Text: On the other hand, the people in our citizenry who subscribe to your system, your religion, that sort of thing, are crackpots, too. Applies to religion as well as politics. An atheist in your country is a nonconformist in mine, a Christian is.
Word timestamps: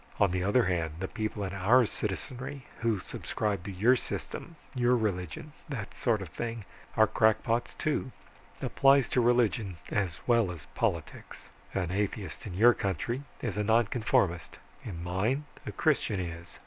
On 0.19 0.31
the 0.31 0.43
other 0.43 0.63
hand, 0.65 0.93
the 0.99 1.07
people 1.07 1.43
in 1.43 1.53
our 1.53 1.85
citizenry 1.85 2.65
who 2.79 2.97
subscribe 2.97 3.63
to 3.65 3.71
your 3.71 3.95
system, 3.95 4.55
your 4.73 4.97
religion, 4.97 5.53
that 5.69 5.93
sort 5.93 6.23
of 6.23 6.29
thing, 6.29 6.65
are 6.97 7.05
crackpots, 7.05 7.75
too. 7.75 8.11
Applies 8.63 9.07
to 9.09 9.21
religion 9.21 9.77
as 9.91 10.19
well 10.25 10.49
as 10.51 10.65
politics. 10.73 11.49
An 11.75 11.91
atheist 11.91 12.47
in 12.47 12.55
your 12.55 12.73
country 12.73 13.21
is 13.43 13.59
a 13.59 13.63
nonconformist 13.63 14.57
in 14.83 15.03
mine, 15.03 15.43
a 15.67 15.71
Christian 15.71 16.19
is. 16.19 16.57